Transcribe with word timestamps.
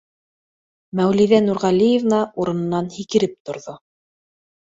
—Мәүлиҙә 0.99 1.39
Нурғәлиевна 1.47 2.21
урынынан 2.45 2.89
һикереп 2.95 3.37
торҙо. 3.51 3.77